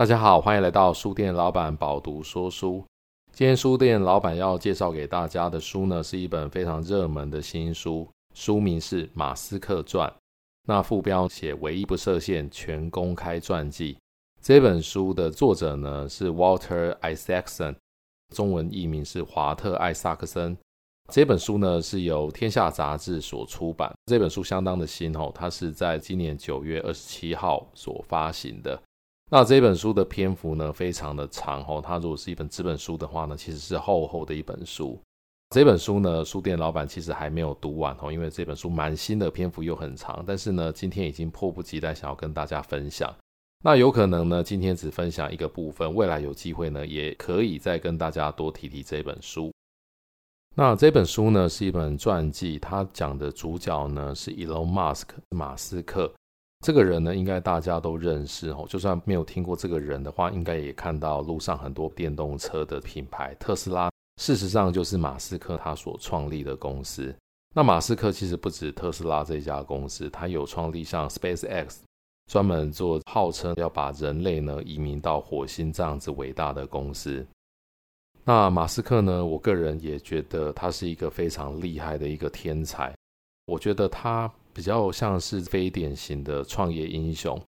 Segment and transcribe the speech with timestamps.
[0.00, 2.82] 大家好，欢迎来到书店老板饱读说书。
[3.34, 10.08] 今天书店老板要介绍给大家的书呢，是一本非常热门的新书，书名是《马斯克传》，
[10.66, 13.98] 那副标写“唯一不设限，全公开传记”。
[14.40, 17.76] 这本书的作者呢是 Walter Isaacson，
[18.34, 20.56] 中文译名是华特·艾萨克森。
[21.12, 28.80] 这本书呢是由天下杂志所出版，这本书相当的新哦，它是在今年九月二十七号所发行的。
[29.32, 35.00] 那这本书的篇幅呢非常的长哦，它如果是一本纸本书的话呢，其实是厚厚的一本书。
[35.50, 40.22] 这本书呢，书店老板其实还没有读完哦，因为这本书蛮新的，篇幅又很长。
[40.26, 43.12] 但是呢，今天已经迫不及待想要跟大家分享。
[43.62, 49.52] 那有可能呢，今天只分享一个部分，未来有机会呢，也可以再跟大家多提提这本书。
[50.56, 56.12] 那这本书呢是一本传记，它讲的主角呢是 Elon Musk 马斯克
[56.60, 58.66] 这个人呢，应该大家都认识哦。
[58.68, 63.90] 就算没有听过这个人的话，应该也看到路上很多电动车的品牌，特斯拉
[64.20, 67.14] 事实上就是马斯克他所创立的公司。
[67.54, 71.78] 那马斯克其实不止特斯拉这家公司，他有创立像 SpaceX，
[72.30, 77.26] 专门做号称要把人类呢移民到火星这样子伟大的公司。
[78.22, 79.24] 那马斯克呢？
[79.24, 82.94] 我个人也觉得他是一个非常厉害的一个天才。
[83.46, 87.40] 我觉得他比较像是非典型的创业英雄。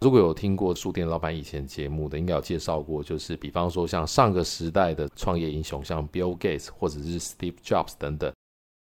[0.00, 8.32] 如果有听过书店老板以前节目的，应该有介绍过，就是比方说像上个时代的创业英雄，像 Bill Gates 或者是 Steve Jobs 等等。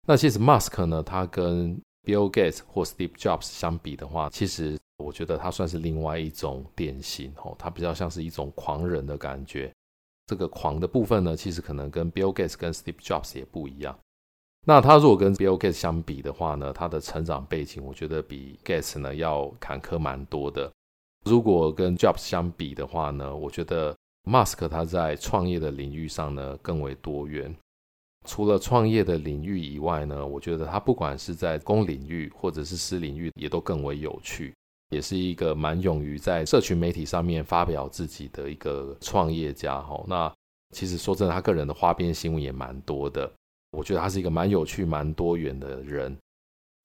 [0.08, 9.72] 那其实 Musk 呢，他跟 Bill Gates 或 Steve Jobs 相比的话，其实我觉得他算是另外一种典型哦，他比较像是一种狂人的感觉。
[10.26, 13.96] 这个狂的部分呢，其实可能跟 Bill Gates 跟 Steve Jobs 也不一样。
[14.68, 20.72] 那他如果跟 Bill Gates 相比的话呢，他的成长背景我觉得比 Gates 呢要坎坷蛮多的。
[21.26, 27.56] 如果跟 Jobs 相比的话呢，我觉得 Musk 他在创业的领域上呢更为多元。
[28.28, 34.54] 除了创业的领域以外呢，我觉得他不管是在公领域或者是私领域，也都更为有趣。
[34.92, 40.04] 也是一个蛮勇于在社群媒体上面发表自己的一个创业家哈。
[40.06, 40.32] 那
[40.76, 43.32] 其实说真的，他个人的花边新闻也蛮多的。
[43.72, 46.16] 我觉得他是一个蛮有趣、蛮多元的人。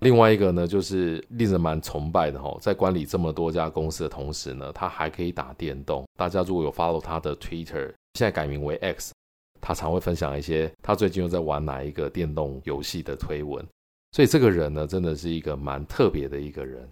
[0.01, 6.05] 另外一个呢，就是令人蛮崇拜的哈，在管理这么多家公司的同时呢，他还可以打电动。
[6.19, 9.15] 大家如果有 follow 他的 Twitter，现在改名为 X，
[9.61, 13.67] 他常会分享一些他最近又在玩哪一个电动游戏的推文。
[14.13, 16.87] 所以这个人呢，真的是一个蛮特别的一个人。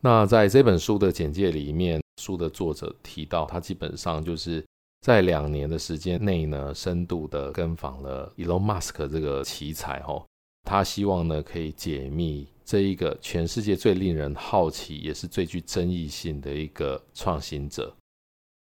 [0.00, 4.64] 那在这本书的简介里面，书的作者提到，他基本上就是
[5.02, 10.24] 在两年的时间内呢，深度的跟访了 Elon Musk 这个奇才哦，
[10.62, 17.92] 他希望呢可以解密这一个全世界最令人好奇，也是最具争议性的一个创新者。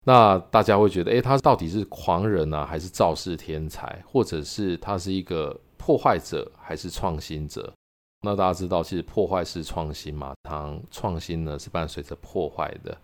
[0.05, 7.73] 那大家会觉得，诶，他到底是狂人呢，还是造势天才，或者是他是一个破坏者，还是创新者？
[8.21, 10.33] 那大家知道，其实破坏是创新嘛？
[10.43, 12.95] 当创新呢是伴随着破坏的。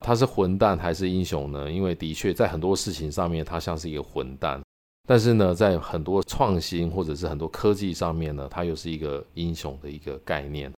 [0.00, 1.70] 他是混蛋还是英雄呢？
[1.70, 4.60] 因为的确在很多事情上面，他像是一个混蛋；
[5.06, 10.72] 但是呢，在很多创新或者是很多科技上面呢，他又是一个英雄的一个概念。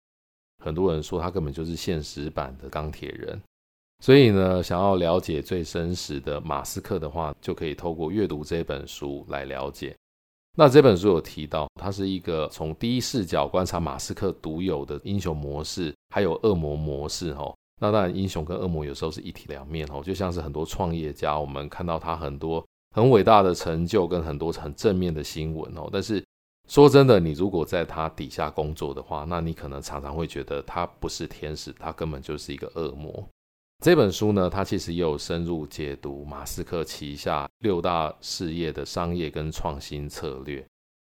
[0.65, 3.41] 很多人说他根本就是现实版的钢铁人。
[4.01, 9.97] 所以呢，想要了解最真实的马斯克的话，就可以透过阅读这本书来了解。
[10.57, 17.35] 那这本书有提到，它是一个从第一视角观察马斯克独有的英雄模式，还有恶魔模式。
[17.35, 19.87] 哈，那当然，英雄跟恶魔有时候是一体两面。
[19.93, 25.73] 哦，就像是很多创业家，我们看到他很多很伟大的成就，跟很多很正面的新闻。
[25.77, 26.25] 哦，但是
[26.69, 33.27] 说真的，你如果在他底下工作的话，那你可能常常会觉得他不是天使，他根本就是一个恶魔。
[33.85, 40.67] 这本书呢，它其实也有深入解读马斯克旗下六大事业的商业跟创新策略。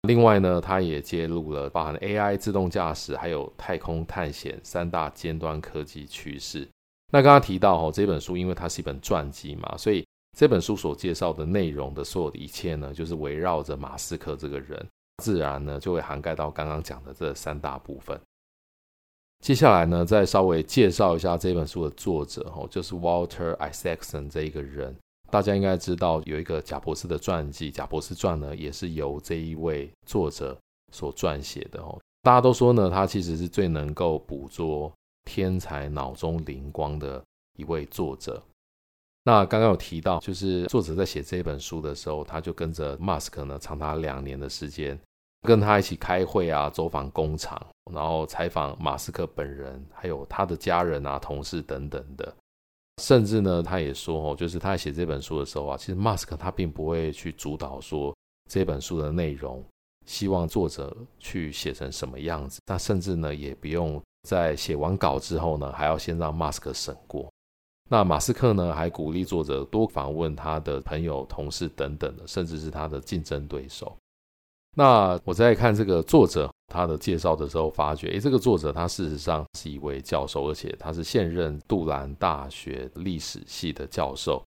[0.03, 6.67] 另外呢，它也揭露了包含 AI、自动驾驶还有太空探险三大尖端科技趋势。
[7.11, 10.05] 那刚刚提到哦，这本书因为它是一本传记嘛，所以
[10.37, 14.85] 这本书所介绍的内容的所有的一切呢，就是围绕着马斯克这个人，
[15.23, 18.19] 自然呢就会涵盖到刚刚讲的这三大部分。
[19.39, 24.93] 接下来呢，再稍微介绍一下这本书的作者哦，就是 Walter Isaacson 这一个人。
[25.33, 30.55] 大家应该知道有一个贾伯斯的传记，《贾伯斯传》呢，也是由这一位作者
[30.91, 31.99] 所撰写的哦。
[32.21, 34.93] 大家都说呢，他其实是最能够捕捉
[35.25, 37.19] 天才脑中灵光的
[37.57, 38.43] 一位作者。
[39.23, 44.99] 那刚刚有提到，就是作者在写这本书的时候，他就跟着 Musk 呢，长达两年的时间。
[45.41, 47.59] 跟他一起开会啊，走访工厂，
[47.91, 52.33] 然后采访马斯克本人，还有他的家人啊、同事等等的。
[53.01, 58.15] 甚至呢，他也说哦，就是他在写这本书的时候啊，其实马斯克他并不会去主导说
[58.49, 59.63] 这本书的内容，
[60.05, 62.59] 希望作者去写成什么样子。
[62.67, 67.31] 那甚至呢，也不用在写完稿之后呢，还要先让马斯克审过。
[67.89, 73.95] 那马斯克呢，还鼓励作者多访问他的朋友、同事等等的，甚至是他的竞争对手。
[74.75, 84.43] 那我在看这个作者他的介绍的时候，发觉，诶，这个作者他事实上是一位教授，而且他是现任杜兰大学历史系的教授。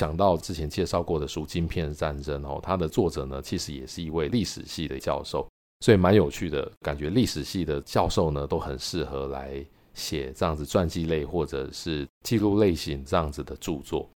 [0.00, 5.46] 想到之前介绍过的书《晶片战争》哦，他的作者呢，其实也是一位历史系的教授，
[5.84, 14.08] 所以蛮有趣的，感觉历史系的教授呢，都很适合来写这样子传记类或者是记录类型这样子的著作。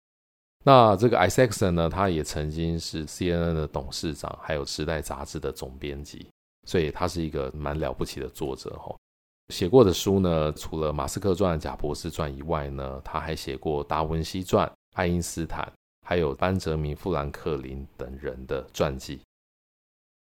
[0.65, 6.27] 那这个 Isaacson 呢，他也曾经是 CNN 的董事长，还有《时代》杂志的总编辑，
[6.69, 8.95] 所以他是一个蛮了不起的作者哈。
[9.51, 15.67] 写过的书呢，除了《马斯克传》《贾伯斯传》以外呢，他还写过《达文西传》、爱因斯坦，
[16.05, 19.19] 还有班哲明·富兰克林等人的传记。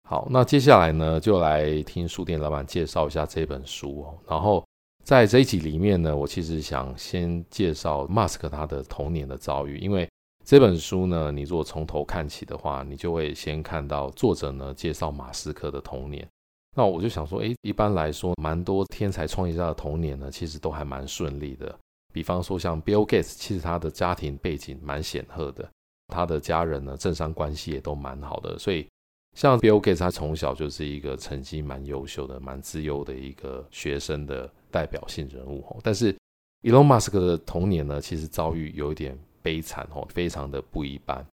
[0.08, 4.64] 好，那接下来呢，就来听书店老板介绍一下这本书哦，然后。
[5.02, 10.08] 在这一集里面呢，我其实想先介绍马斯克他的童年的遭遇，因为
[10.50, 16.28] 这本书呢，你如果从头看起的话，你就会先看到作者呢介绍马斯克的童年。
[16.76, 21.78] 那我就想说，诶，一般来说，蛮多天才创业家的童年呢，其实都还蛮顺利的。
[22.12, 25.70] 比方说像 Bill Gates，其实他的家庭背景蛮显赫的，
[26.08, 28.88] 他的家人呢，政商关系也都蛮好的，所以。
[29.38, 35.64] 像 Bill Gates，他从小就是一个成绩蛮优秀的、蛮自由的一个学生的代表性人物。
[35.84, 36.12] 但是
[36.64, 39.16] ，Elon Musk 的童年呢，其实遭遇有一点
[39.50, 41.26] 悲惨哦，非常的不一般。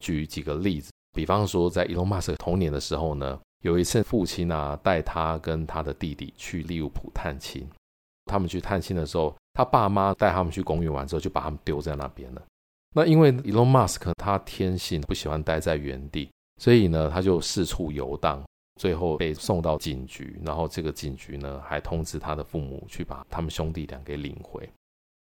[0.00, 7.64] 举几个例子，比方说，在 Elon Musk 童年的时候呢，有一次父亲啊带他跟他的弟弟去利物浦探亲。
[8.24, 12.42] 他们去探亲的时候，他爸妈带他们去公园玩之后，就把他们丢在那边了。
[12.92, 16.28] 那因为 Elon Musk 他天性不喜欢待在原地。
[16.60, 18.44] 所以呢，他就四处游荡，
[18.80, 24.68] 最后被送到警局，然后这个警局呢还通知他的父母去把他们兄弟俩给领回。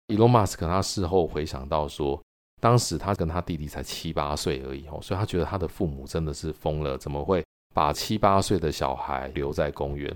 [0.08, 2.22] Elon Musk 他事后回想到说，
[2.64, 7.44] 当时他跟他弟弟才七八岁而已哦，所以他觉得他的父母真的是疯了，怎么会
[7.74, 10.16] 把七八岁的小孩留在公园？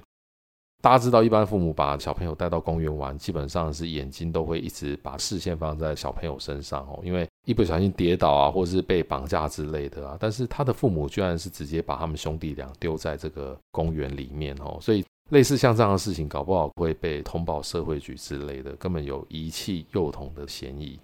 [0.82, 10.16] 大家知道，一般父母把小朋友带到公园玩，基本上是眼睛都会一直把视线放在小朋友身上哦，因为一不小心跌倒啊，或是被绑架之类的啊。
[10.18, 20.98] 但是他的父母居然是直接把他们兄弟俩丢在这个公园里面哦，所以类似像这样的事情，搞不好会被通报社会局之类的，根本有遗弃幼童的嫌疑。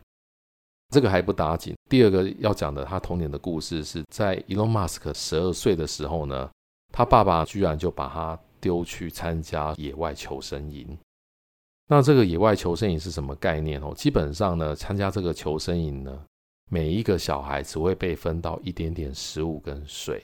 [0.94, 6.50] 这个还不打紧，第二个要讲的他童年的故事是在 Elon Musk 十二岁的时候呢，
[6.94, 8.40] 他爸爸居然就把他。
[8.64, 10.98] 丢去参加野外求生营，
[11.90, 13.94] 那这个野外求生营是什么概念哦？
[13.94, 16.18] 基本上呢，参加这个求生营呢，
[16.72, 20.24] 每一个小孩只会被分到一点点食物跟水。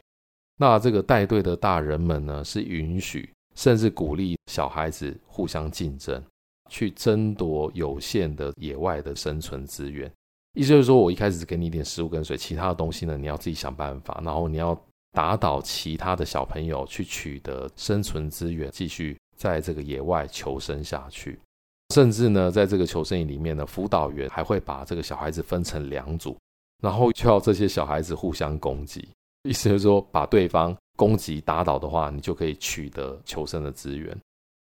[0.55, 6.23] 那这个带队的大人们呢，是允许甚至鼓励小孩子互相竞争，
[6.69, 10.09] 去争夺有限的野外的生存资源。
[10.53, 14.79] 意思就是说，我一开始只给你一点食物跟水，其他的东西呢，你要自己想办法，然后你要。
[15.11, 21.39] 打倒其他的小朋友去取得生存资源，继续在这个野外求生下去。
[21.95, 26.37] 甚至呢，在这个求生营里面呢，辅导员还会把这个小孩子分成两组，
[26.83, 29.09] 然后叫这些小孩子互相攻击。
[29.45, 34.15] 意思就是说，把对方攻击打倒的话，你就可以取得求生的资源。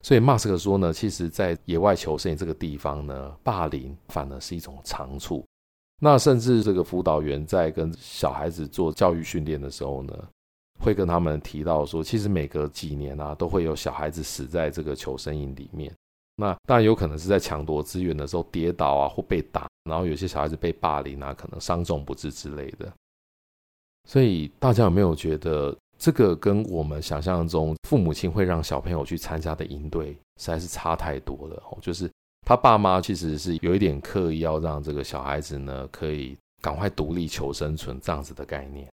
[0.03, 5.45] 所以，马斯克说呢，其实，在野外求生这个地方呢，霸凌反而是一种长处。
[6.03, 10.27] 那甚至这个辅导员在跟小孩子做教育训练的时候呢，
[10.79, 15.93] 会跟他们提到说，其实每隔几年啊，都会有小孩子死在这个求生营里面。
[16.35, 22.91] 那当然有可能是在抢夺资源的时候跌倒啊，或被打，然后有些小孩子被霸凌啊，可能伤重不治之类的。
[24.09, 31.61] 所以大家有没有觉得这个跟我们想象中父母亲会让小朋友去参加的营队实在是差太多了？
[31.69, 32.09] 哦，就是。
[32.51, 38.89] 他爸妈其实是有一点刻意要让这个小孩子呢，可以赶快独立求生存这样子的概念。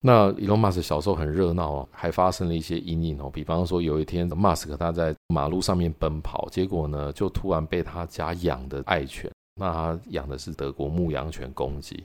[0.00, 3.30] 那 Elon Musk 小时候很热闹哦，还发生了一些阴影哦。
[3.32, 12.02] 比方说有一天，Musk 他在马路上面奔跑，结果呢就突然被他家养的爱犬，那他养的是德国牧羊犬攻击，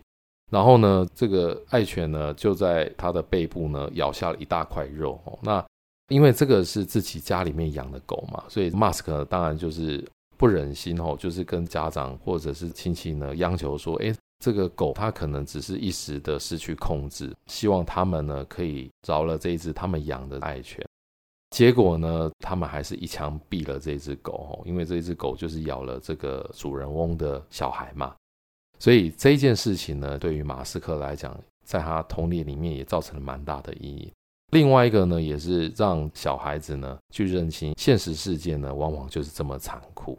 [0.52, 5.40] 然后呢这个爱犬呢就在他的背部呢咬下了一大块肉哦。
[5.42, 5.66] 那
[6.10, 10.08] 因为这个是自己家里面养的狗嘛，所以 Musk 当然就是。
[10.40, 20.82] 不忍心哦，就是跟家长或者是亲戚呢央求说，诶，这个狗它可能只是一时的失去控制，希望他们呢可以饶了这一只他们养的爱犬。
[21.50, 28.16] 结果呢，他们还是一枪毙了这只狗哦，因为这只狗就是咬了这个主人翁的小孩嘛。
[28.80, 34.10] 所以这件事情呢，对于马斯克来讲，在他童年里面也造成了蛮大的阴影。
[34.52, 40.18] 另外一个呢，也是让小孩子呢去认清现实世界呢，往往就是这么残酷。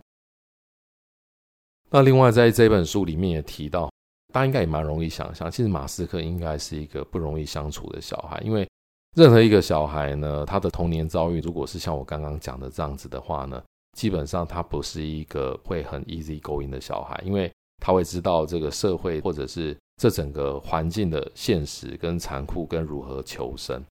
[1.90, 3.90] 那另外在这本书里面也提到，
[4.32, 8.68] 大家应该也蛮容易想象，其实马斯克应该是一个不容易相处的小孩，因为
[9.16, 13.60] 任何一个小孩呢，他的童年遭遇如果是像我刚刚讲的这样子的话呢，
[13.98, 17.50] 基本上他不是一个会很 easy going 的小孩，因为
[17.82, 23.82] 他会知道这个社会或者是这整个环境的现实跟残酷跟如何求生。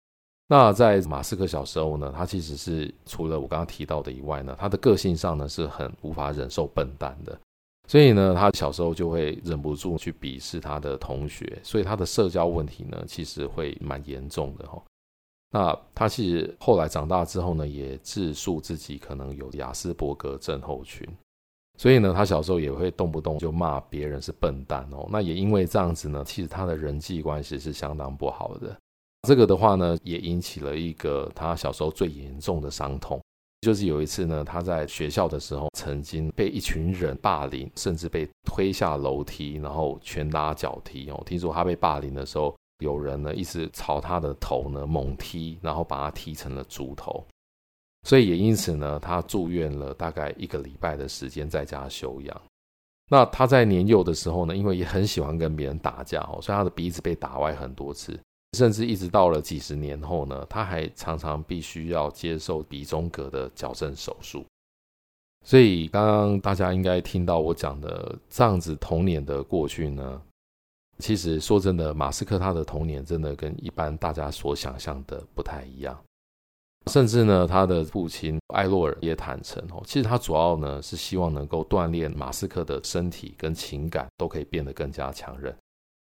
[0.48, 7.38] 那在马斯克小时候呢，他其实是除了我刚刚提到的以外呢，他的个性上呢是很无法忍受笨蛋的，
[7.90, 14.80] 所以呢，他小时候就会忍不住去鄙视他的同学，所以他的社交问题呢其实会蛮严重的哈。
[15.52, 21.04] 那他其实后来长大之后呢，也自述自己可能有雅斯伯格症候群，
[21.80, 25.08] 所以呢，他小时候也会动不动就骂别人是笨蛋哦。
[25.10, 28.78] 那也因为这样子呢，其实他的人际关系是相当不好的。
[29.28, 33.20] 这个的话呢，也引起了一个他小时候最严重的伤痛，
[33.62, 41.22] 就是有一次呢，他在学校的时候，曾经被一群人霸凌，甚至被推下楼梯，然后拳打脚踢哦。
[41.26, 47.26] 听说他被霸凌的时候，有人呢一直朝他的头呢猛踢，然后把他踢成了猪头，
[48.04, 52.42] 所以也因此呢，他住院了大概一个礼拜的时间，在家休养。
[53.12, 58.18] 那他在年幼的时候呢，因为也很喜欢跟别人打架哦，所以他的鼻子被打歪很多次。
[58.54, 64.46] 甚至一直到了几十年后呢，他还常常必须要接受鼻中隔的矫正手术。
[65.46, 70.22] 所以刚刚大家应该听到我讲的这样子童年的过去呢，
[70.98, 75.98] 其实说真的，马斯克他的童年真的跟一般大家所想象的不太一样。
[76.88, 85.56] 甚至呢，他的父亲艾洛尔也坦诚哦，其实他主要呢是希望能够锻炼马斯克的身体跟情感都可以变得更加强韧。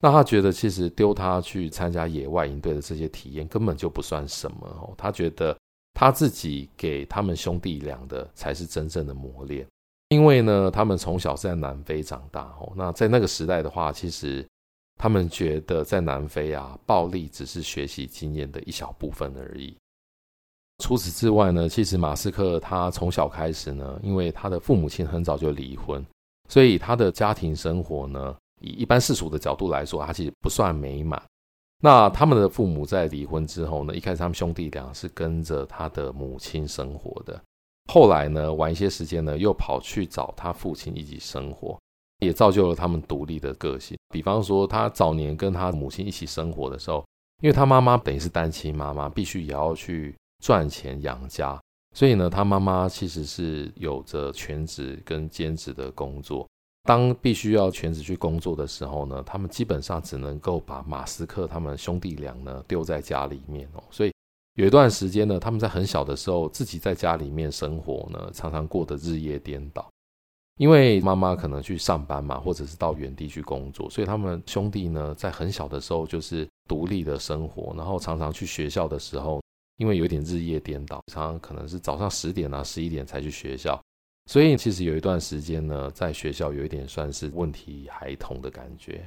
[0.03, 4.95] 那他觉得，其实丢他去参加野外营队的这些体验根本就不算什么哦。
[4.97, 5.55] 他觉得
[5.93, 9.67] 他自己给他们兄弟俩的才是真正的磨练，
[10.09, 12.73] 因为呢，他们从小是在南非长大哦。
[12.75, 14.43] 那在那个时代的话，其实
[14.97, 19.77] 他们觉得在南非啊，暴力只是学习经验的一小部分而已。
[20.83, 26.03] 除此之外呢，其实马斯克他从小开始呢，因为他的父母亲很早就离婚，
[26.49, 28.35] 所以他的家庭生活呢。
[28.61, 31.23] 以一般世俗的角度来说，他其实不算美满。
[31.83, 37.41] 那他们的父母在离婚之后呢，一开始他们兄弟俩是跟着他的母亲生活的。
[37.91, 41.81] 后来呢，晚一些时间呢，又跑去找他父亲一起生活，
[42.21, 43.97] 也造就了他们独立的个性。
[44.11, 47.03] 比方说，他早年跟他母亲一起生活的时候，
[47.43, 50.15] 因为他妈妈等于是单亲妈妈，必须也要去
[50.45, 51.59] 赚钱养家，
[51.97, 56.47] 所以呢，他妈妈其实是有着全职跟兼职的工作。
[56.91, 63.85] 当必须要全职去工作的时候呢，他们基本上只能够把马斯克他们兄弟俩呢丢在家里面哦。
[63.93, 64.13] 所以
[64.55, 69.89] 有一段时间呢，他们在很小的时候自己在家里面生活呢，常常过得日夜颠倒。
[70.57, 79.41] 因为妈妈可能去上班嘛，或者是到远地去工作，所以他们兄弟呢在很小的时候就是独立的生活，然后常常去学校的时候，
[79.77, 83.81] 因为有点日夜颠倒，常常可能是早上十点啊十一点才去学校。
[84.27, 89.05] 所以其实有一段时间呢，在学校有一点算是问题孩童的感觉。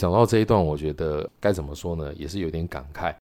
[0.00, 3.14] 讲到这一段，我觉得该怎么说呢，也是有点感慨。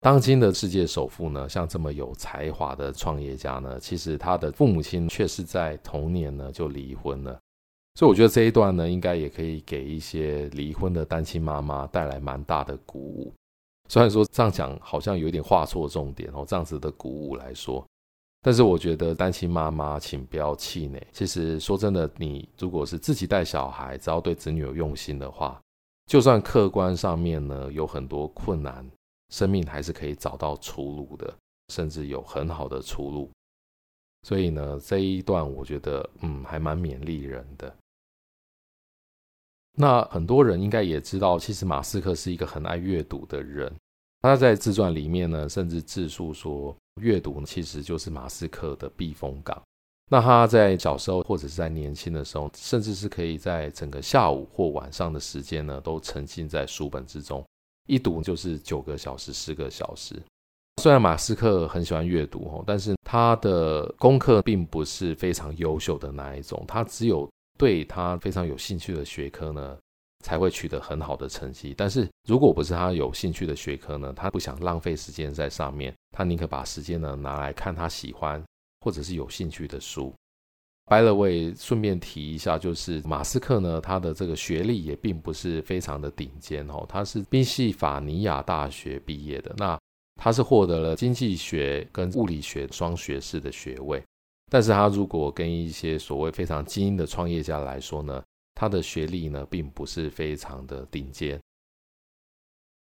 [0.00, 7.38] 当今的世界首富呢，像这么有才华的创业家呢，其实他的父母亲却是在童年呢就离婚了。
[7.94, 13.32] 所以我觉得这一段呢，应该也可以给一些离婚的单亲妈妈带来蛮大的鼓舞。
[13.88, 17.84] 虽然说这样讲好像有点画错重点哦，这样子的鼓舞来说。
[18.44, 21.02] 但是我觉得单亲妈妈，请不要气馁。
[21.12, 25.58] 其实说真的，你如果是自己带小孩，只要对子女有用心的话，
[26.04, 28.86] 就算客观上面呢有很多困难，
[29.30, 31.34] 生命还是可以找到出路的，
[31.70, 33.30] 甚至有很好的出路。
[34.24, 37.74] 所以呢，这一段我觉得，嗯，还蛮勉励人的。
[39.72, 43.74] 那很多人应该也知道，其实马斯克是一个很爱阅读的人。
[44.20, 49.60] 他在自传里面呢，甚至自述说，阅读其实就是马斯克的避风港。
[50.10, 57.44] 那他在小时候或者是在年轻的时候，甚至是可以在整个下午或晚上的时间呢，都沉浸在书本之中，
[57.88, 60.22] 一读就是九个小时、十个小时。
[60.82, 69.78] 虽然马斯克很喜欢阅读，但是他的功课并不是非常优秀的那一种，他只有对他非常有兴趣的学科呢，
[70.24, 71.74] 才会取得很好的成绩。
[71.76, 78.42] 但是如果不是他有兴趣的学科呢，他不想浪费时间在上面，他宁可把时间呢拿来看他喜欢
[78.80, 80.12] 或者是有兴趣的书。
[80.86, 89.78] By the way，顺便提一下，就是马斯克呢，他的这个学历也并不是非常的顶尖哦，他是宾夕法尼亚大学毕业的，那
[90.16, 94.02] 他是获得了经济学跟物理学双学士的学位。
[94.50, 98.22] 但是他如果跟一些所谓非常精英的创业家来说呢，
[98.54, 101.40] 他的学历呢并不是非常的顶尖。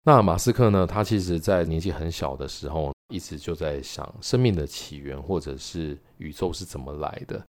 [0.05, 7.45] 那马斯克呢，他其实在年纪很小的时候，一直就在想生命的起源或者是宇宙是怎么来的。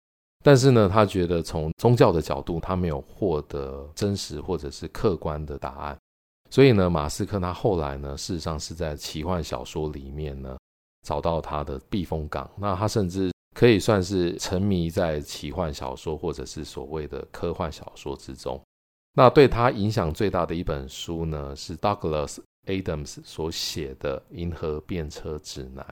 [0.43, 5.99] 但是呢，他觉得从宗教的角度，他没有获得真实或者是客观的答案。
[6.49, 10.57] 所以呢，马斯克他后来呢，事实上是在奇幻小说里面呢，
[11.03, 12.49] 找到他的避风港。
[12.57, 18.61] 那他甚至可以算是沉迷在奇幻小说或者是所谓的科幻小说之中。
[19.15, 25.83] 那对他影响最大的一本书呢，是 Douglas Adams 所写的《银河便车指南》。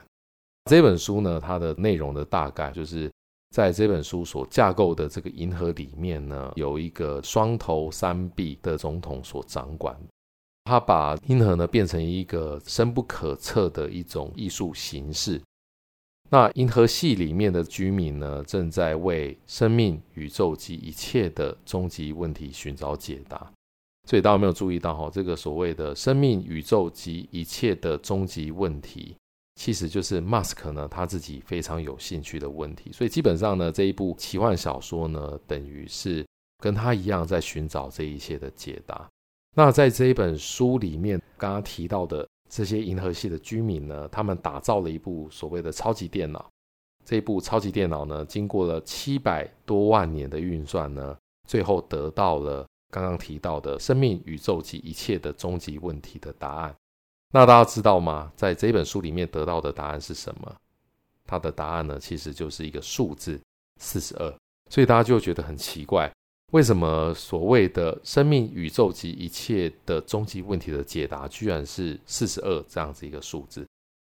[0.69, 3.11] 这本书呢，它的内容的大概就是。
[3.51, 9.95] 在这本书所架构的这个银河里面呢，有一个双头三臂的总统所掌管。
[10.65, 15.41] 他把银河呢变成一个深不可测的一种艺术形式。
[16.29, 23.51] 那银河系里面的居民呢，正在为生命、宇宙及一切的终极问题寻找解答。
[24.07, 29.15] 所以大家有没有注意到哈，这个所谓的生命、宇宙及一切的终极问题？
[29.55, 36.25] 其实就是 Mask 呢，他自己非常有兴趣的问题，所以基本上呢，这一部奇幻小说呢，等于是
[36.61, 39.07] 跟他一样在寻找这一切的解答。
[39.55, 46.49] 那在这一本书里面，刚刚提到的这些银河系的居民呢，他们打造了一部所谓的超级电脑。
[47.03, 56.73] 这一部超级电脑呢，经过了七百多万年的运算呢，最后得到了刚刚提到的生命、宇宙及一切的终极问题的答案。
[57.33, 58.31] 那大家知道吗？
[58.37, 60.55] 在这本书里面得到的答案是什么？
[61.25, 63.37] 它的答案呢，其实就是一个数字
[63.81, 64.33] 四十二。
[64.69, 66.09] 所以大家就觉得很奇怪，
[66.55, 73.67] 为什么所谓的生命、宇宙及一切的终极问题的解答，居然是四十二这样子一个数字？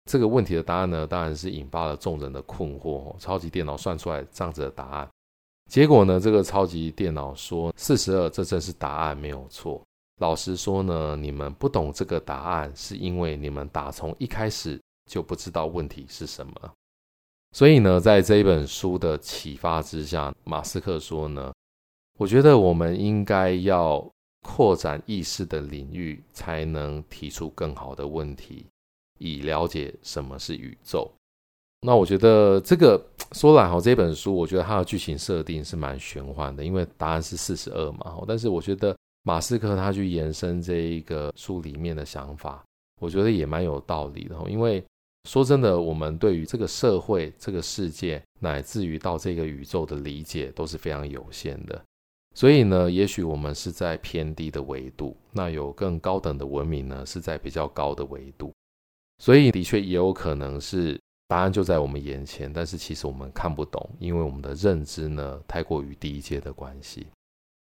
[0.09, 3.15] 这个问题的答案呢，当然是引发了众人的困惑。
[3.19, 5.07] 超级电脑算出来这样子的答案，
[5.69, 9.79] 结果呢，这个超级电脑说四十二，这正是答案，没有错。
[10.19, 16.53] 老实说呢，你们不懂这个答案，是因为你们打从一开始就不知道问题是什么。
[17.55, 21.53] 所以呢，在这一本书的启发之下，马斯克说呢，
[22.17, 24.07] 我觉得我们应该要
[24.41, 28.65] 扩展意识的领域，才能提出更好的问题，
[29.19, 31.11] 以了解什么是宇宙。
[31.81, 38.21] 那我觉得这个说来哈，这本书我觉得它的剧情设定是蛮玄幻的，因为答案是四十二嘛。
[38.27, 38.95] 但是我觉得。
[39.23, 42.65] 马斯克他去延伸这一个书里面的想法，
[42.99, 44.35] 我觉得也蛮有道理的。
[44.49, 44.83] 因为
[45.29, 51.79] 说真的，我们对于这个社会、这个世界，乃至于到这个宇宙的理解都是非常有限的。
[52.33, 58.53] 所以呢，也许我们是在偏低的维度，那有更高等的文明呢，是在比较高的维度。
[59.19, 67.05] 所以的确也有可能是答案就在我们眼前，但是其实我们看不懂，因为我们的认知呢，太过于低阶的关系。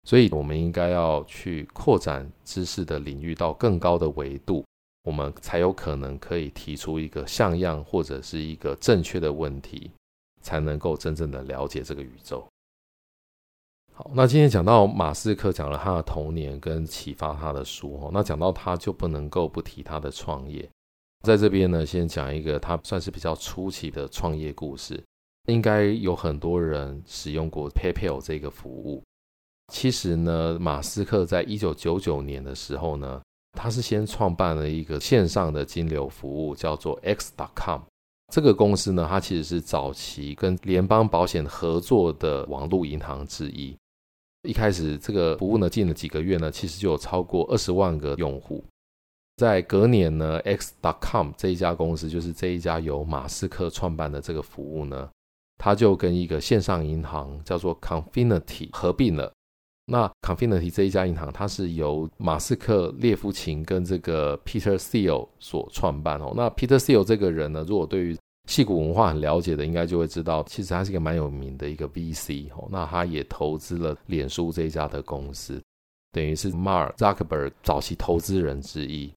[0.04, 4.64] 所以，我们应该要去扩展知识的领域到更高的维度，
[5.04, 9.92] 我们才有可能可以提出一个像样或者是一个正确的问题，
[10.42, 12.48] 才能够真正的了解这个宇宙。
[13.98, 20.70] 好，那今天讲到马斯克讲了他的童年跟启发他的书哦，那讲到他就不能够不提他的创业。
[21.24, 25.04] 在这边呢，先讲一个他算是比较初期的创业故事，
[25.48, 29.02] 应该有很多人使用过 PayPal 这个服务。
[29.74, 33.20] 其实呢，马斯克在一九九九年的时候呢，
[33.54, 37.82] 他是先创办了一个线上的金流服务，叫做 X.com。
[38.32, 43.76] 这个公司呢，它其实是早期跟联邦保险合作的网络银行之一。
[44.48, 48.64] 一开始这个服务呢，进了几个月呢，其实就有超过二十万个用户。
[49.36, 55.10] 在隔年呢，X.com 这一家公司，就是这一家由马斯克创办的这个服务呢，
[55.58, 59.32] 它就跟一个线上银行叫做 Confinity 合并了。
[59.86, 66.34] 那 Confinity 这一家银行，它是由马斯克、列夫琴跟这个 Peter Thiel 所创办哦。
[66.36, 72.68] 那 Peter Thiel 这个人呢，如果对于戏谷文化很了解的，应该就会知道，其实他是一个蛮有名的一个 VC 哦。
[72.72, 75.62] 那他也投资了脸书这一家的公司，
[76.12, 79.14] 等于是 Mark Zuckerberg 早期投资人之一。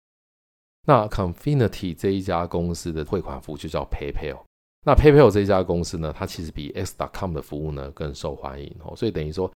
[0.87, 4.41] 那 Confinity 这一家公司的汇款服务就叫 PayPal。
[4.85, 8.95] 那 PayPal 这一家公司呢，它其实比 X.com 的服务呢更受欢迎哦。
[8.95, 9.51] 所以等于说。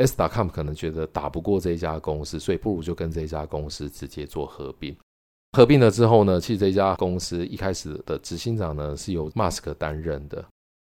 [0.00, 4.96] X.com 可能觉得打不过这一家公司，所以不如就跟这一家公司直接做合并。
[5.52, 10.44] 合并了之后呢，其实这家公司一开始的执行长呢是由 Mask 担任的，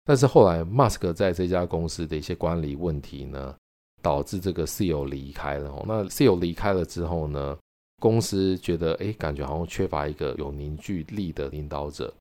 [0.05, 3.55] 但是后来 Mask 在这家公司的一些管理问题呢，
[4.01, 5.73] 导致这个 CEO 离开了。
[5.87, 7.57] 那 CEO 离开了之后呢，
[8.01, 12.13] 公司觉得哎，感觉好像缺乏一个有凝聚力的领导者。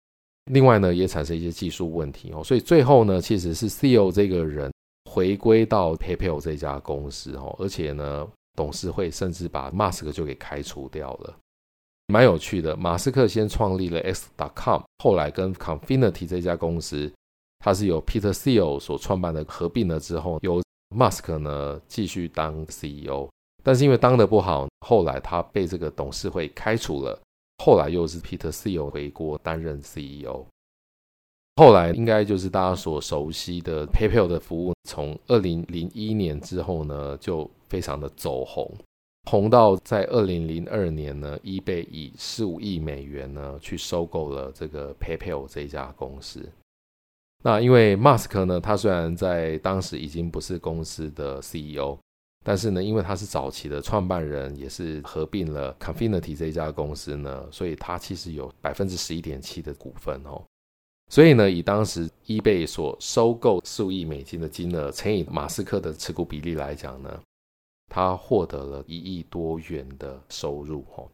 [0.51, 4.72] 另外呢，也产生一些技术问题哦，所以最后呢，其实是 CEO 这个人
[5.11, 11.37] 回归到 PayPal 这家公司哦，而且呢，董事会甚至把 Mask 就给开除掉了，
[12.09, 12.77] 蛮有趣的。
[12.77, 17.12] 马斯克先创立了 X.com，后来跟 Confinity 这家公司，
[17.59, 20.62] 它是由 Peter Thiel 所创办的，合并了之后，由
[20.97, 23.29] Musk 呢继续当 CEO，
[23.62, 27.18] 但是因为当得不好，后来他被这个董事会开除了。
[27.62, 30.47] 后来又是 Peter Thiel 回国担任 CEO，
[31.57, 38.73] 后来应该就是大家所熟悉的 PayPal 的服务，从二零零一年之后呢，就非常的走红，
[39.29, 46.49] 红到在二零零二年呢，eBay 以十五亿美元呢去收购了这个 PayPal 这一家公司。
[47.45, 51.99] 那因为 Musk 呢，他虽然在当时已经不是公司的 CEO。
[52.45, 60.43] 但是呢，因为他是早期的创办人，也是合并了 Confinity 这一家公司呢，所以他其实有百分之十一点七的股份哦。
[61.11, 67.21] 所以呢，以当时 eBay 所收购数亿美金的金额乘以马斯克的持股比例来讲呢，
[67.88, 71.09] 他获得了一亿多元的收入哦。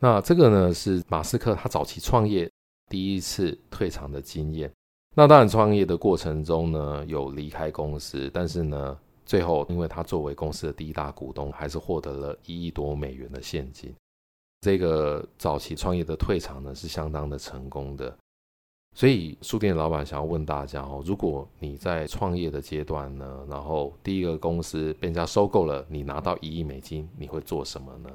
[0.00, 2.50] 那这个呢，是马斯克他早期创业
[2.88, 4.72] 第一次退场的经验。
[5.14, 8.98] 那当然，创业的过程中呢，有离开公司，但是呢。
[9.26, 13.94] 最后，因为他作为公司的第一大股东，还是获得了一亿多美元的现金。
[14.60, 18.18] 这个早期创业的退场呢，是相当的成功的。
[18.96, 28.10] 所以，书店老板想要问大家哦，如果你在创业的阶段呢，然后第一个公司被人家收购了，你拿到一亿美金，你会做什么呢？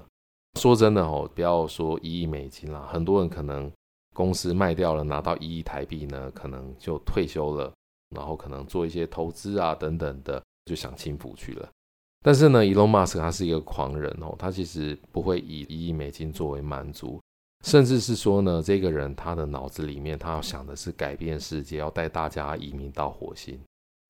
[0.60, 3.72] 说真的哦，不要说一亿美金啦，很多人可能
[4.14, 7.74] 公司卖掉了，拿到一亿台币呢，可能就退休了，
[8.16, 10.42] 然后可能做一些投资啊等等的。
[10.66, 11.70] 就享清福去了，
[12.24, 17.22] 但是呢，Elon Musk 他是一个狂人哦，他其实不会以一亿美金作为满足，
[17.66, 23.60] 甚至是说呢，这个人他的脑子里面他要想的是改变世界，要带大家移民到火星。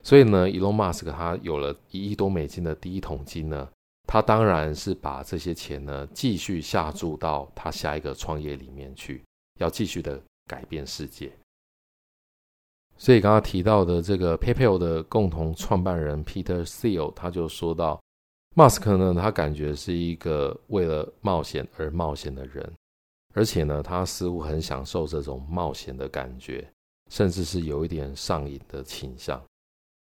[0.03, 3.69] 所以呢，Elon Musk 他有了一亿多美金的第一桶金呢，
[4.05, 9.23] 他当然是把这些钱呢继续下注到他下一个创业里面去，
[9.61, 11.31] 要继续的改变世界。
[12.97, 18.01] 所以刚刚提到的这个 PayPal 的共同创办人 Peter Thiel，他就说到
[18.53, 22.69] ，Musk 呢，他感觉是一个为了冒险而冒险的人，
[23.35, 26.67] 而且呢，他似乎很享受这种冒险的感觉，
[27.11, 29.39] 甚至是有一点上瘾的倾向。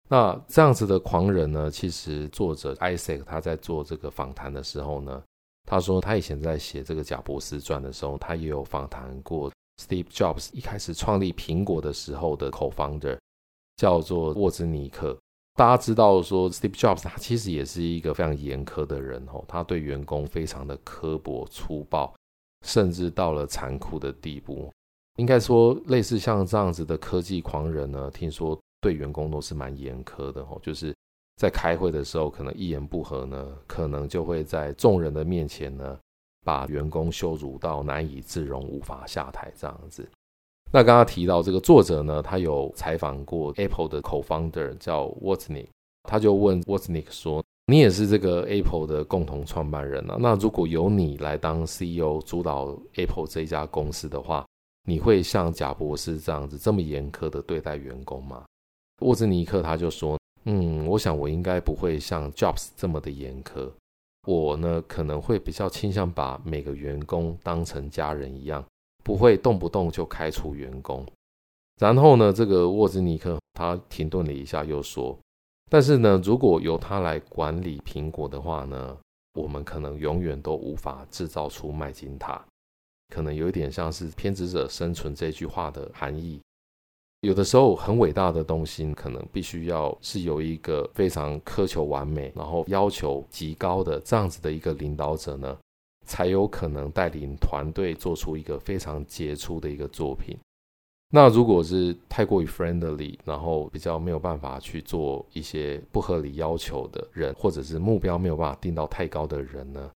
[0.09, 5.21] 那这样子的狂人呢，其实作者 Isaac 他在做这个访谈的时候呢，
[5.65, 9.51] 他说他以前在写这个贾伯斯传的时候，他也有访谈过。
[9.79, 13.15] Steve Jobs 一开始创立苹果的时候的 co-founder
[13.75, 15.15] 叫做沃兹尼克。
[15.53, 22.11] 大家知道说，Steve Jobs 他其实也是一个非常严苛的人哦，他对员工非常的刻薄粗暴，
[22.65, 24.71] 甚至到了残酷的地步。
[25.17, 30.95] 应该说，类似像这样子的科技狂人呢，听说对员工都是蛮严苛的哦，就是
[31.37, 35.97] 在开会的时候，可能一言不合呢，可能就会在众人的面前呢。
[36.45, 40.09] 把员工羞辱到难以自容，无法下台这样子。
[40.71, 45.67] 那刚刚提到这个作者呢，他有采访过 Apple 的 co-founder 叫 Wozniak，
[46.03, 54.45] 他就问 Wozniak 说：“你也是这个 Apple 的共同创办人啊，那如果由你来当 CEO 主导 Apple 这一家公司的话，
[54.87, 58.45] 你会像贾博士这样子这么严苛的对待员工吗？”
[59.03, 63.69] 沃兹尼克他就说：“嗯，我想我应该不会像 Jobs 这么的严苛。”
[64.25, 68.63] 我呢，可能会比较倾向把每个员工当成家人一样，
[69.03, 71.05] 不会动不动就开除员工。
[71.79, 75.17] 然后呢，这个沃兹尼克他停顿了一下，又说
[75.69, 78.97] ：“但是呢，如果由他来管理苹果的话呢，
[79.33, 82.43] 我们可能永远都无法制造出麦金塔。
[83.13, 86.39] 可能有一点像是偏执者生存这句话的含义。”
[87.21, 95.57] 有的时候很伟大的东西，可能必须要是有一个非常苛求完美，然后要求极高的这样子的一个领导者呢，
[96.05, 100.37] 才有可能带领团队做出一个非常杰出的一个作品。
[101.09, 109.89] 那如果是太过于 friendly，然后比较没有办法去做一些不合理要求的人，或者是目标没有办法定到太高的人呢，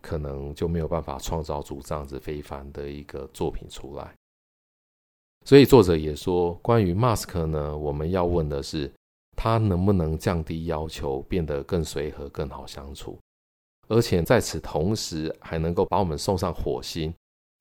[0.00, 4.14] 可能就没有办法创造出这样子非凡的一个作品出来。
[5.44, 8.90] 所以作者也说，关于 mask 呢，我们要问的是，
[9.36, 13.18] 他能不能降低要求，变得更随和、更好相处，
[13.88, 17.12] 而且在此同时还能够把我们送上火星，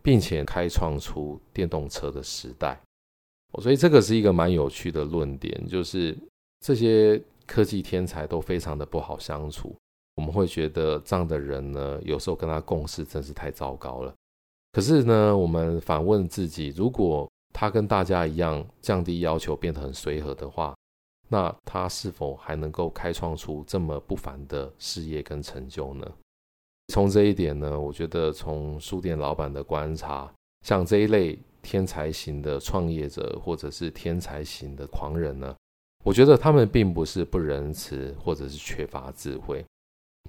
[0.01, 2.79] 并且开创出电动车的时代。
[3.61, 6.17] 所以这个是一个蛮有趣的论点，就是
[6.59, 9.75] 这些科技天才都非常的不好相处。
[10.15, 14.13] 我们会觉得这样的人呢，有时候跟他共事真是太糟糕了。
[14.71, 20.75] 可是呢，我们反问自己，如果他跟大家一样降低要求，变得很随和的话，
[21.29, 26.11] 那他是否还能够开创出这么不凡的事业跟成就呢？
[26.93, 30.31] 从这一点呢，我觉得从书店老板的观察，
[30.65, 35.56] 像这一类天才型的创业者，或者是天才型的狂人呢，
[36.04, 39.65] 我觉得他们并不是不仁慈，或者是缺乏智慧。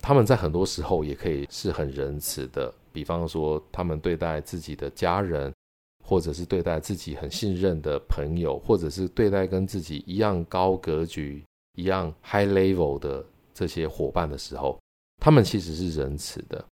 [0.01, 5.53] 他们在很多时候也可以是很仁慈的，比方说他们对待自己的家人，
[6.05, 11.45] 或者是对待自己很信任的朋友，或者是对待跟自己一样高格局、
[11.77, 14.81] 一样 high level 的这些伙伴的时候，
[15.21, 16.65] 他们其实是仁慈的。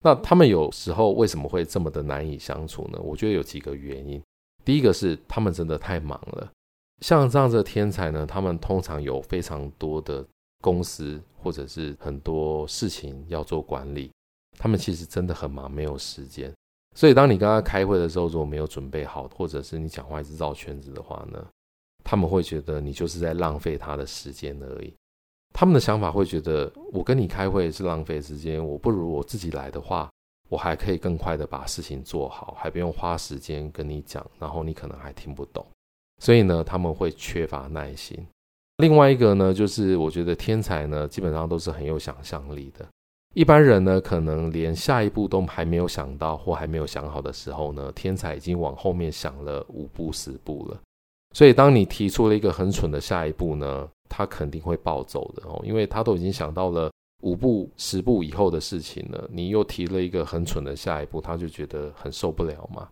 [0.00, 2.98] 那他们有时候为什么会这么的难以相处呢？
[3.02, 4.22] 我觉得有几个原因。
[4.64, 6.52] 第一个是他们真的太忙了，
[7.00, 10.26] 像这样子的天才呢，他们通常有非常多的。
[10.62, 14.12] 公司或者是很多事情要做管理，
[14.58, 16.52] 他们其实真的很忙，没有时间。
[16.94, 21.42] 所以当你跟他开会的时候，如果没有准备好，或者是你讲话一直绕圈子的话呢，
[22.04, 24.92] 他们会觉得你就是在浪费他的时间而已。
[25.52, 30.10] 他们的想法会觉得，我跟你开会是浪费时间，我不如我自己来的话，
[30.48, 35.64] 我还可以更快的把事情做好，还不用花时间跟你讲，然后你可能还听不懂。
[36.22, 38.18] 所以呢，他们会缺乏耐心。
[38.78, 42.86] 另外一个呢，就是我觉得天才呢，基本上都是很有想象力的。
[43.34, 50.80] 一般人呢，可能连下一步都还没有想到或还没有想好的时候呢，天才已经往后面想了五步十步了。
[51.32, 56.92] 所以，当你提出了一个很蠢的下一步呢，他肯定会暴走的哦，因为他都已经想到了
[57.22, 59.26] 五步十步以后的事情了。
[59.32, 62.86] 你又提了一个很蠢的下一步，他就觉得很受不了嘛。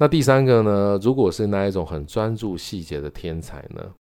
[0.00, 3.92] 那第三个呢，如果是那一种很专注细节的天才呢？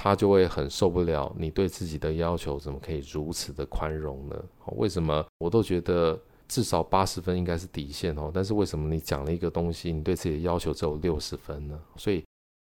[0.00, 4.36] 他就会很受不了你对自己的要求怎么可以如此的宽容呢？
[4.76, 6.16] 为什么我都觉得
[6.46, 11.76] 至少八十分应该是底线哦，但是为什么你讲了一个东西，你对自己的要求只有六十分呢？
[11.96, 12.24] 所以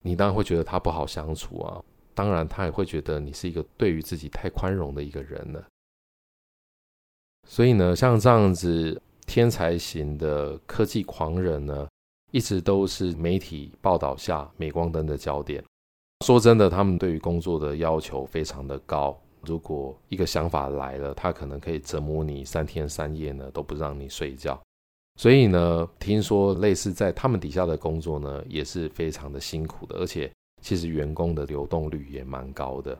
[0.02, 1.82] 你当然会觉得他不好相处啊。
[2.14, 5.64] 当然，他也会觉得你是一个对于自己太宽容的一个人了。
[7.48, 11.86] 所以呢，像这样子天才型的科技狂人呢，
[12.30, 15.62] 一直都是媒体报道下镁光灯的焦点。
[16.24, 19.20] 说真的，他们对于工作的要求非常的高。
[19.42, 24.58] 如果一个想法来了，他可能可以折磨你三天三夜呢，都不让你睡觉。
[25.20, 30.32] 所以呢，听说类似在他们底下的工作呢，也是非常的辛苦的，而且
[30.64, 32.98] 其实员工的流动率也蛮高的。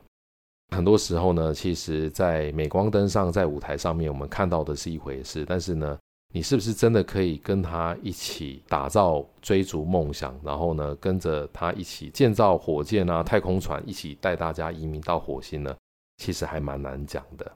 [0.69, 5.97] 很多时候呢，其实，在镁光灯上，在舞台上面，我们看到的是一回事，但是呢。
[6.33, 15.73] 你是不是真的可以跟他一起打造、追逐梦想，然后呢，跟着他一起建造火箭啊、太空船，一起带大家移民到火星呢？
[16.17, 17.49] 其实还蛮难讲的。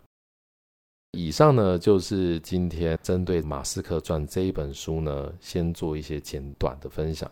[1.11, 7.29] 以上呢，就是今天针对《马斯克传》这一本书呢，先做一些简短的分享。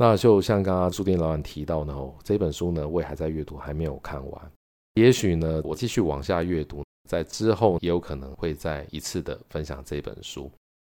[0.00, 4.52] 那就像刚刚书店老板提到呢，这本书呢，我也还在阅读，还没有看完。
[4.94, 10.50] 也许呢，我继续往下阅读，在之后也有可能会再一次的分享这本书。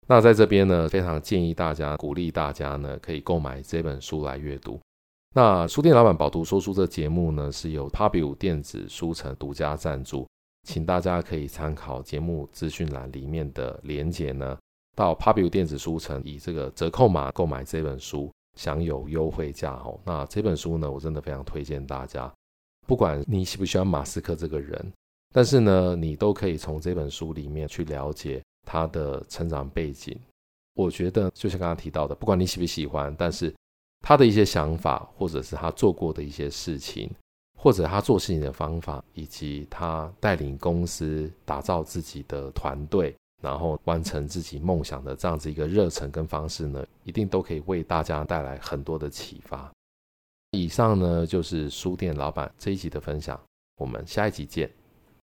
[0.05, 4.79] 那在这边呢，非常建议大家，鼓励大家呢，可以购买这本书来阅读。
[5.33, 10.27] 那书店老板饱读说书这节目呢，是由 Pubu 电子书城独家赞助，
[10.67, 14.55] 请大家可以参考节目资讯栏里面的连结呢，
[14.95, 19.99] 到 Pubu 电子书城以这个折扣码购买这本书，享有优惠价哦。
[20.05, 22.31] 那这本书呢，我真的非常推荐大家，
[22.87, 24.93] 不管你喜不喜欢马斯克这个人，
[25.33, 28.41] 但是呢，你都可以从这本书里面去了解。
[28.63, 30.15] 他的成长背景，
[30.75, 33.51] 我觉得就像刚刚提到的，不管你喜不喜欢，但是
[34.01, 37.09] 他的一些想法，或者是他做过的一些事情，
[37.57, 49.69] 或者他做事情的方法，以及他带领公司打造自己的团队，然后完成自己梦想的这样子一个热忱跟方式呢，一定都可以为大家带来很多的启发。
[50.51, 53.39] 以上呢，就是书店老板这一集的分享，
[53.77, 54.69] 我们下一集见。